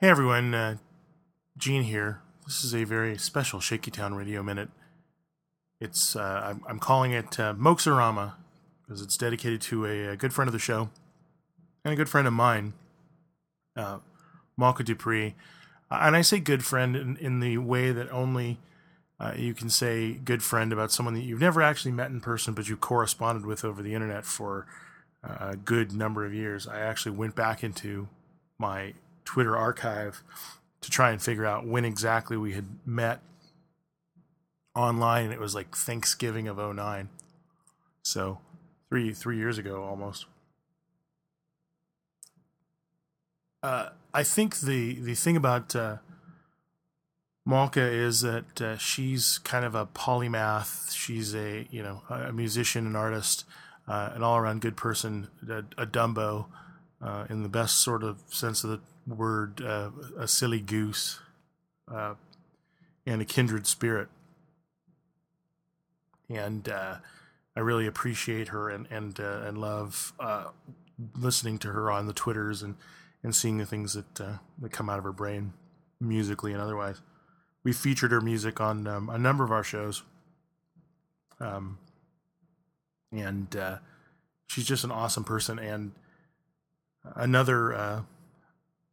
[0.00, 0.76] Hey everyone, uh,
[1.56, 2.20] Gene here.
[2.46, 4.68] This is a very special Shaky Town Radio Minute.
[5.80, 8.34] It's uh, I'm, I'm calling it uh, Moxarama
[8.80, 10.90] because it's dedicated to a, a, good friend of the show
[11.84, 12.74] and a good friend of mine,
[13.74, 13.98] uh,
[14.56, 15.34] Malkah Duprix.
[15.90, 18.60] Uh, and I say good friend in, in the way that only
[19.18, 22.54] uh, you can say good friend about someone that you've never actually met in person,
[22.54, 24.64] but you corresponded with over the internet for
[25.28, 26.68] uh, a good number of years.
[26.68, 28.06] I actually went back into
[28.60, 28.94] my
[29.28, 30.22] Twitter archive
[30.80, 33.20] to try and figure out when exactly we had met
[34.74, 37.10] online and it was like Thanksgiving of 09.
[38.02, 38.38] So
[38.88, 40.24] 3 3 years ago almost.
[43.62, 45.98] Uh, I think the the thing about uh,
[47.46, 50.90] Malkah is that uh, she's kind of a polymath.
[50.96, 53.44] She's a you know a musician, an artist,
[53.86, 56.46] uh, an all around good person, a, a Dumbo,
[57.02, 61.20] uh, in the best sort of sense of the word uh, a silly goose
[61.92, 62.14] uh,
[63.06, 64.08] and a kindred spirit.
[66.28, 66.96] And uh,
[67.56, 70.48] I really appreciate her and and uh, and love uh,
[71.16, 72.76] listening to her on the twitters and
[73.22, 75.54] and seeing the things that uh, that come out of her brain
[76.00, 77.00] musically and otherwise.
[77.64, 80.02] We featured her music on um, a number of our shows.
[81.40, 81.78] Um,
[83.12, 83.56] and
[84.48, 85.92] she's just an awesome person and
[87.14, 88.04] another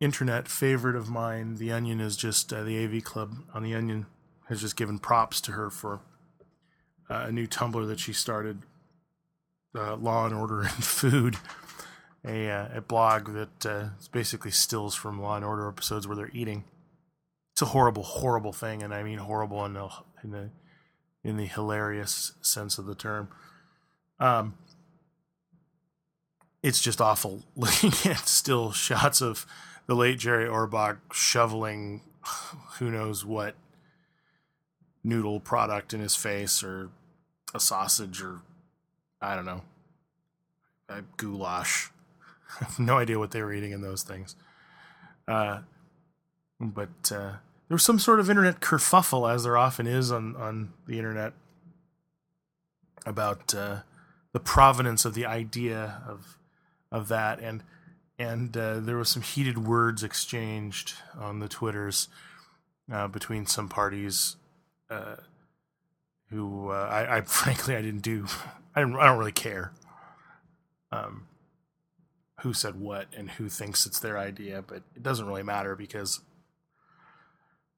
[0.00, 4.06] internet favorite of mine, The Onion, is just uh, the AV Club on The Onion
[4.48, 6.00] has just given props to her for
[7.08, 8.62] uh, a new Tumblr that she started,
[9.74, 11.36] uh, Law and Order and Food,
[12.24, 16.30] a, uh, a blog that uh, basically stills from Law and Order episodes where they're
[16.32, 16.64] eating.
[17.52, 19.88] It's a horrible, horrible thing, and I mean horrible in the
[20.24, 20.50] in the
[21.22, 23.28] in the hilarious sense of the term.
[24.18, 24.54] Um,
[26.62, 29.46] it's just awful looking at still shots of
[29.86, 32.02] the late Jerry Orbach shoveling
[32.78, 33.54] who knows what
[35.02, 36.90] noodle product in his face or
[37.54, 38.40] a sausage or
[39.20, 39.62] I don't know,
[40.88, 41.90] a goulash.
[42.60, 44.36] I have no idea what they were eating in those things.
[45.26, 45.60] Uh,
[46.60, 47.36] but uh,
[47.68, 51.32] there was some sort of internet kerfuffle, as there often is on, on the internet,
[53.06, 53.78] about uh,
[54.32, 56.38] the provenance of the idea of
[56.92, 57.40] of that.
[57.40, 57.64] And
[58.18, 62.08] and uh, there was some heated words exchanged on the twitters
[62.92, 64.36] uh, between some parties
[64.90, 65.16] uh,
[66.30, 68.26] who uh, I, I, frankly I didn't do
[68.74, 69.72] I, didn't, I don't really care
[70.92, 71.26] um,
[72.40, 76.20] who said what and who thinks it's their idea but it doesn't really matter because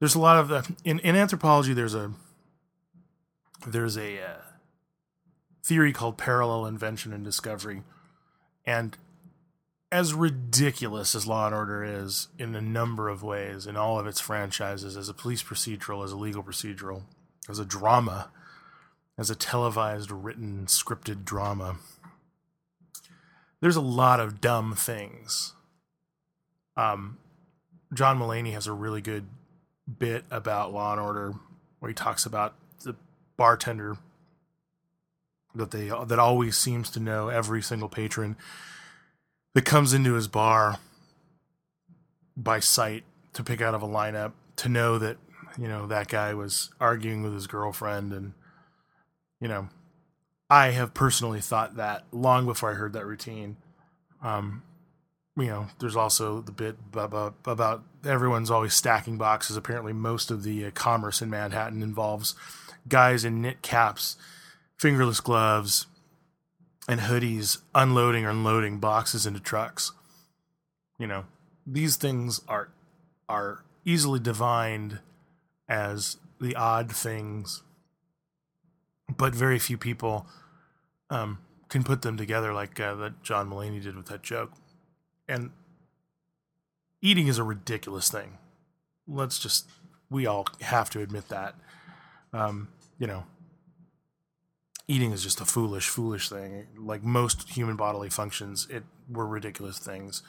[0.00, 2.12] there's a lot of the in, in anthropology there's a
[3.66, 4.36] there's a uh,
[5.64, 7.82] theory called parallel invention and discovery.
[8.66, 8.96] And
[9.94, 14.08] as ridiculous as Law and Order is in a number of ways, in all of
[14.08, 17.02] its franchises, as a police procedural, as a legal procedural,
[17.48, 18.28] as a drama,
[19.16, 21.76] as a televised, written, scripted drama,
[23.60, 25.52] there's a lot of dumb things.
[26.76, 27.18] Um,
[27.92, 29.28] John Mulaney has a really good
[29.96, 31.34] bit about Law and Order
[31.78, 32.96] where he talks about the
[33.36, 33.96] bartender
[35.54, 38.34] that they that always seems to know every single patron
[39.54, 40.78] that comes into his bar
[42.36, 45.16] by sight to pick out of a lineup to know that
[45.58, 48.32] you know that guy was arguing with his girlfriend and
[49.40, 49.68] you know
[50.50, 53.56] i have personally thought that long before i heard that routine.
[54.22, 54.62] Um
[55.36, 59.56] you know there's also the bit about everyone's always stacking boxes.
[59.56, 62.34] Apparently most of the uh, commerce in manhattan involves
[62.88, 64.16] guys in knit caps
[64.78, 65.86] fingerless gloves
[66.88, 69.92] and hoodies unloading or unloading boxes into trucks.
[70.98, 71.24] You know,
[71.66, 72.70] these things are
[73.28, 75.00] are easily divined
[75.68, 77.62] as the odd things,
[79.16, 80.26] but very few people
[81.10, 84.52] um, can put them together like uh, that John Mulaney did with that joke.
[85.26, 85.50] And
[87.00, 88.38] eating is a ridiculous thing.
[89.08, 89.68] Let's just
[90.10, 91.54] we all have to admit that.
[92.32, 93.24] Um, you know,
[94.88, 96.66] eating is just a foolish, foolish thing.
[96.76, 100.22] Like most human bodily functions, it were ridiculous things,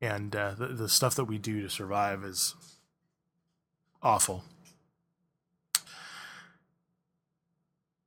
[0.00, 2.54] and uh, the the stuff that we do to survive is
[4.02, 4.44] awful.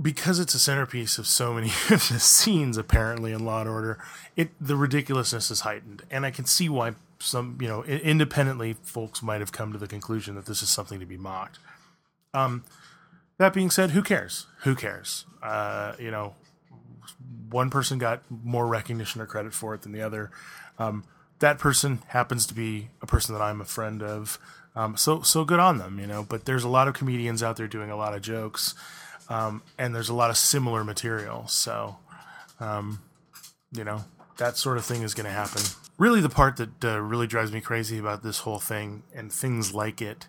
[0.00, 4.02] Because it's a centerpiece of so many of the scenes, apparently in Law and Order,
[4.36, 9.22] it the ridiculousness is heightened, and I can see why some you know independently folks
[9.22, 11.58] might have come to the conclusion that this is something to be mocked.
[12.32, 12.64] Um,
[13.40, 14.46] that being said, who cares?
[14.64, 15.24] Who cares?
[15.42, 16.34] Uh, you know,
[17.48, 20.30] one person got more recognition or credit for it than the other.
[20.78, 21.04] Um,
[21.38, 24.38] that person happens to be a person that I'm a friend of.
[24.76, 26.22] Um, so so good on them, you know.
[26.22, 28.74] But there's a lot of comedians out there doing a lot of jokes,
[29.30, 31.48] um, and there's a lot of similar material.
[31.48, 31.96] So,
[32.60, 33.00] um,
[33.72, 34.04] you know,
[34.36, 35.62] that sort of thing is going to happen.
[35.96, 39.72] Really, the part that uh, really drives me crazy about this whole thing and things
[39.72, 40.26] like it,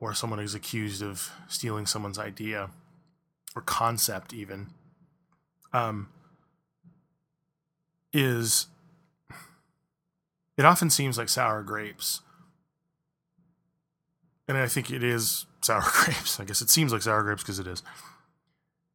[0.00, 2.70] or someone is accused of stealing someone's idea
[3.54, 4.68] or concept, even,
[5.72, 6.08] um,
[8.12, 8.68] is
[10.56, 12.20] it often seems like sour grapes.
[14.48, 16.40] And I think it is sour grapes.
[16.40, 17.82] I guess it seems like sour grapes because it is.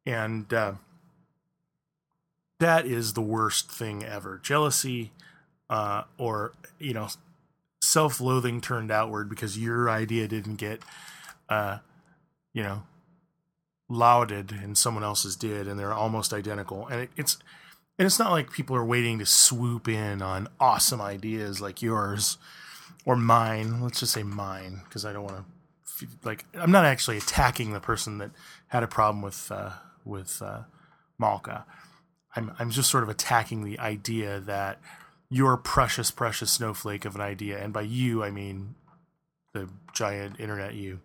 [0.04, 0.74] And uh,
[2.60, 4.38] that is the worst thing ever.
[4.42, 5.12] Jealousy,
[5.70, 7.08] uh, or, you know,
[7.84, 10.82] self loathing turned outward because your idea didn't get,
[11.48, 11.78] uh,
[12.52, 12.82] you know,
[13.88, 16.86] lauded and someone else's did, and they're almost identical.
[16.88, 17.38] And it, it's
[17.98, 22.38] and it's not like people are waiting to swoop in on awesome ideas like yours
[23.04, 23.80] or mine.
[23.80, 25.44] Let's just say mine because I don't want to
[26.24, 28.30] like I'm not actually attacking the person that
[28.68, 29.70] had a problem with uh,
[30.04, 30.62] with uh,
[31.20, 31.64] Malkah.
[32.34, 34.80] I'm I'm just sort of attacking the idea that
[35.30, 38.74] your precious precious snowflake of an idea, and by you I mean
[39.52, 41.00] the giant internet you,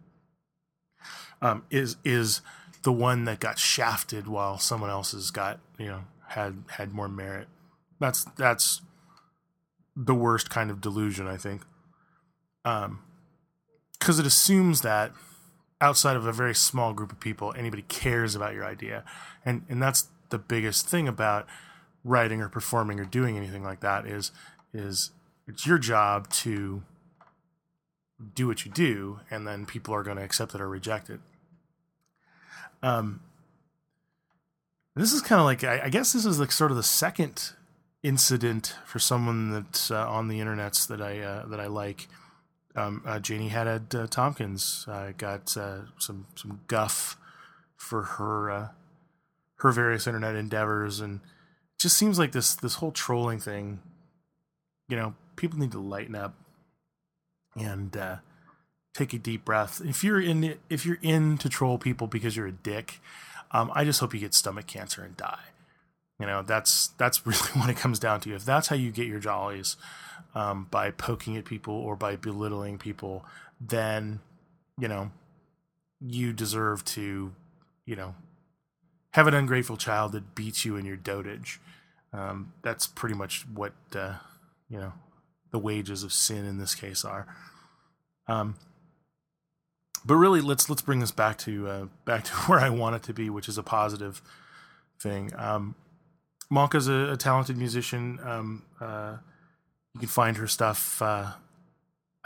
[1.42, 2.42] um, is is
[2.83, 7.07] the one that got shafted while someone else has got you know had had more
[7.07, 7.48] merit.
[8.00, 8.81] That's that's
[9.95, 11.63] the worst kind of delusion, I think.
[12.63, 13.01] Um,
[14.00, 15.12] because it assumes that
[15.81, 19.04] outside of a very small group of people, anybody cares about your idea,
[19.45, 21.48] and and that's the biggest thing about
[22.04, 24.31] writing or performing or doing anything like that is
[24.74, 25.12] is
[25.48, 26.84] it's your job to
[28.36, 31.19] do what you do, and then people are going to accept it or reject it.
[32.84, 33.22] Um,
[34.96, 37.51] this is kind of like I, I, guess this is like sort of the second
[38.04, 42.07] incident for someone that's uh, on the internets that I uh, that I like.
[42.75, 47.18] Um, uh, Janie Haddad uh, Tompkins uh, got uh, some some guff
[47.75, 48.72] for her
[49.56, 51.19] her various internet endeavors, and
[51.79, 53.79] just seems like this this whole trolling thing.
[54.87, 56.35] You know, people need to lighten up
[57.55, 57.95] and
[58.93, 59.81] take a deep breath.
[59.83, 62.99] If you're in if you're in to troll people because you're a dick,
[63.51, 65.39] um, I just hope you get stomach cancer and die.
[66.19, 68.35] You know, that's that's really what it comes down to.
[68.35, 69.77] If that's how you get your jollies
[70.35, 73.25] um, by poking at people or by belittling people,
[73.59, 74.19] then
[74.77, 75.11] you know
[76.01, 77.33] you deserve to,
[77.85, 78.15] you know,
[79.11, 81.59] have an ungrateful child that beats you in your dotage.
[82.13, 84.15] Um, that's pretty much what uh,
[84.69, 84.94] you know
[85.51, 87.27] the wages of sin in this case are.
[88.27, 88.56] Um,
[90.06, 93.03] but really, let's let's bring this back to uh, back to where I want it
[93.03, 94.21] to be, which is a positive
[95.01, 95.31] thing.
[95.35, 95.75] Um,
[96.51, 98.19] Malkah's a, a talented musician.
[98.23, 99.17] Um, uh,
[99.94, 101.01] you can find her stuff.
[101.01, 101.31] Uh,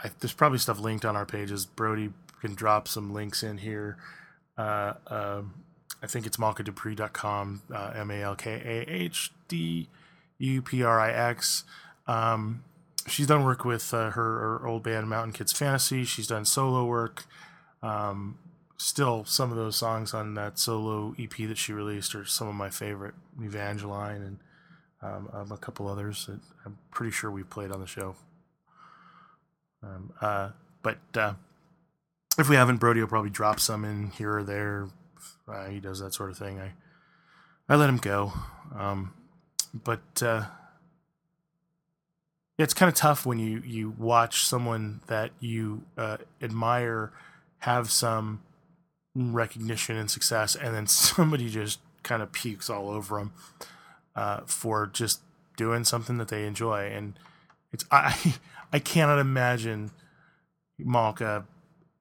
[0.00, 1.66] I, there's probably stuff linked on our pages.
[1.66, 2.10] Brody
[2.40, 3.96] can drop some links in here.
[4.56, 5.63] Uh, um,
[6.04, 9.88] I think it's malkaduprix.com, uh, M A L K A H D
[10.38, 11.64] U P R I X.
[12.06, 12.62] Um,
[13.08, 16.04] she's done work with uh, her, her, old band Mountain Kids Fantasy.
[16.04, 17.24] She's done solo work.
[17.82, 18.36] Um,
[18.76, 22.54] still, some of those songs on that solo EP that she released are some of
[22.54, 23.14] my favorite.
[23.42, 24.38] Evangeline and
[25.00, 28.14] um, um, a couple others that I'm pretty sure we've played on the show.
[29.82, 30.50] Um, uh,
[30.82, 31.32] but uh,
[32.38, 34.88] if we haven't, Brody will probably drop some in here or there.
[35.48, 36.60] Uh, he does that sort of thing.
[36.60, 36.72] I
[37.68, 38.32] I let him go.
[38.76, 39.14] Um,
[39.72, 40.44] but uh,
[42.58, 47.12] it's kind of tough when you you watch someone that you uh, admire
[47.58, 48.42] have some
[49.14, 53.32] recognition and success, and then somebody just kind of pukes all over them
[54.14, 55.20] uh, for just
[55.56, 56.86] doing something that they enjoy.
[56.86, 57.18] And
[57.72, 58.36] it's I
[58.72, 59.90] I cannot imagine
[60.78, 61.46] Malkah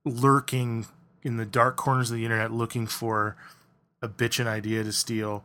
[0.06, 0.86] lurking
[1.24, 3.36] in the dark corners of the internet looking for
[4.02, 5.44] a bitchin' idea to steal,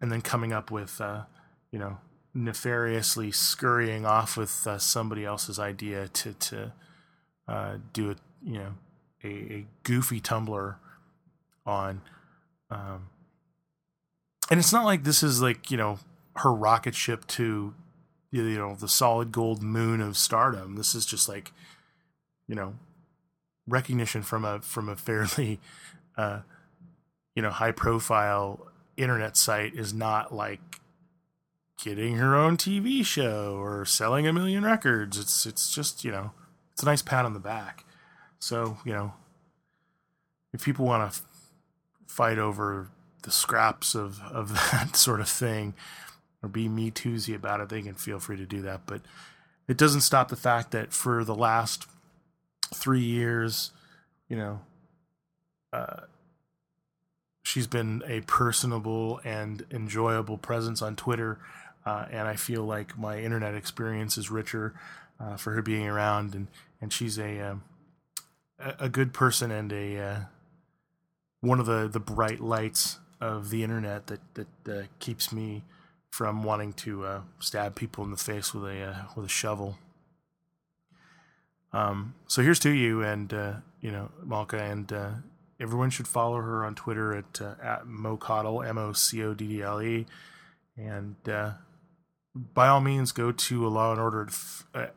[0.00, 1.22] and then coming up with uh,
[1.70, 1.98] you know
[2.34, 6.72] nefariously scurrying off with uh, somebody else's idea to to
[7.48, 8.74] uh, do a you know
[9.24, 10.76] a, a goofy Tumblr
[11.64, 12.00] on.
[12.70, 13.08] Um,
[14.50, 15.98] and it's not like this is like, you know,
[16.36, 17.74] her rocket ship to,
[18.30, 20.76] you know, the solid gold moon of stardom.
[20.76, 21.52] This is just like,
[22.46, 22.74] you know,
[23.66, 25.60] recognition from a, from a fairly,
[26.16, 26.40] uh,
[27.34, 30.60] you know, high profile internet site is not like
[31.82, 35.18] getting her own TV show or selling a million records.
[35.18, 36.32] It's, it's just, you know,
[36.72, 37.84] it's a nice pat on the back.
[38.38, 39.14] So, you know,
[40.52, 41.20] if people want to
[42.06, 42.88] fight over
[43.22, 45.74] the scraps of, of that sort of thing
[46.42, 48.82] or be me toozy about it, they can feel free to do that.
[48.86, 49.02] But
[49.68, 51.86] it doesn't stop the fact that for the last
[52.74, 53.72] three years,
[54.28, 54.60] you know,
[55.72, 56.00] uh,
[57.42, 61.38] she's been a personable and enjoyable presence on Twitter.
[61.84, 64.74] Uh, and I feel like my internet experience is richer
[65.20, 66.48] uh, for her being around, and
[66.80, 67.62] and she's a um,
[68.58, 70.20] a good person and a uh,
[71.40, 75.62] one of the the bright lights of the internet that that uh, keeps me
[76.10, 79.78] from wanting to uh, stab people in the face with a uh, with a shovel.
[81.72, 85.10] Um, so here's to you, and uh, you know Malkah, and uh,
[85.60, 89.46] everyone should follow her on Twitter at uh, at Mocoddle M O C O D
[89.48, 90.06] D L E,
[90.76, 91.16] and
[92.34, 94.28] by all means go to law and order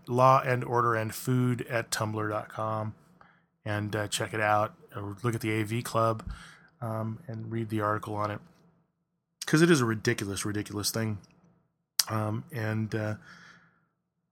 [0.07, 2.93] law and order and food at tumblr.com
[3.65, 4.73] and check it out.
[4.95, 6.23] Or look at the AV Club
[6.81, 8.39] um, and read the article on it
[9.49, 11.17] because it is a ridiculous, ridiculous thing.
[12.07, 13.15] Um, and uh,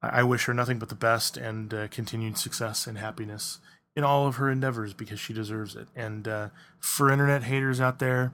[0.01, 3.59] I wish her nothing but the best and uh, continued success and happiness
[3.95, 5.87] in all of her endeavors because she deserves it.
[5.95, 6.49] And uh,
[6.79, 8.33] for internet haters out there,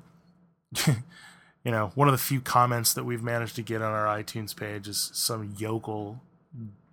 [0.88, 4.56] you know, one of the few comments that we've managed to get on our iTunes
[4.56, 6.22] page is some yokel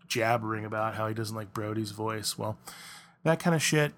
[0.07, 2.39] jabbering about how he doesn't like Brody's voice.
[2.39, 2.59] Well,
[3.25, 3.93] that kind of shit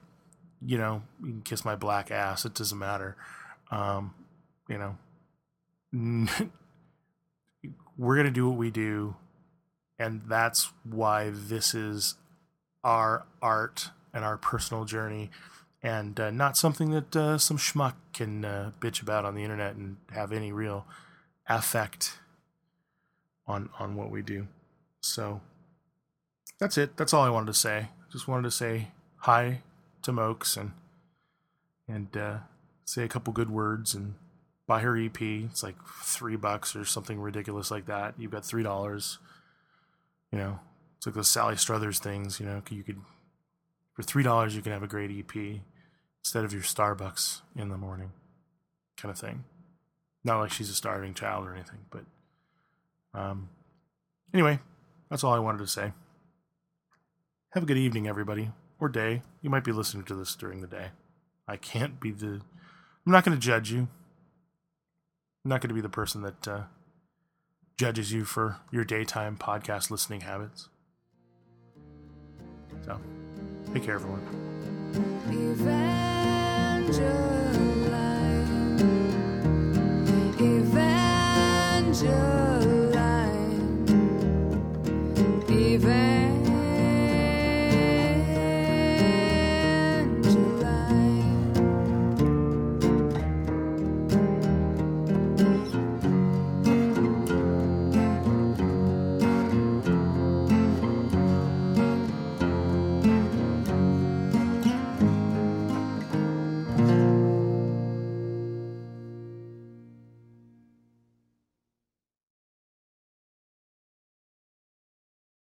[0.64, 2.44] you know, you can kiss my black ass.
[2.44, 3.16] It doesn't matter.
[3.70, 4.14] Um,
[4.68, 4.96] you know,
[7.98, 9.16] we're going to do what we do.
[9.98, 12.16] And that's why this is
[12.82, 15.30] our art and our personal journey
[15.82, 19.74] and uh, not something that uh, some schmuck can uh, bitch about on the internet
[19.74, 20.86] and have any real
[21.48, 22.18] affect
[23.46, 24.46] on on what we do.
[25.00, 25.40] So
[26.60, 26.96] that's it.
[26.96, 27.88] That's all I wanted to say.
[28.12, 29.62] Just wanted to say hi
[30.02, 30.72] to Mokes and
[31.88, 32.38] and uh,
[32.84, 34.14] say a couple good words and
[34.68, 35.20] buy her EP.
[35.20, 38.14] It's like three bucks or something ridiculous like that.
[38.16, 39.18] You've got three dollars.
[40.32, 40.60] You know,
[40.96, 42.40] it's like those Sally Struthers things.
[42.40, 43.00] You know, you could
[43.94, 45.60] for three dollars you can have a great EP
[46.24, 48.12] instead of your Starbucks in the morning,
[48.96, 49.44] kind of thing.
[50.24, 52.04] Not like she's a starving child or anything, but
[53.14, 53.50] um,
[54.32, 54.60] anyway,
[55.10, 55.92] that's all I wanted to say.
[57.50, 59.22] Have a good evening, everybody or day.
[59.42, 60.88] You might be listening to this during the day.
[61.46, 62.40] I can't be the.
[63.06, 63.88] I'm not going to judge you.
[65.44, 66.62] I'm not going to be the person that uh,
[67.82, 70.68] judges you for your daytime podcast listening habits.
[72.84, 73.00] So,
[73.74, 74.22] take care, everyone.